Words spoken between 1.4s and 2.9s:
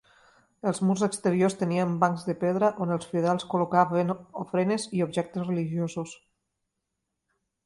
tenien bancs de pedra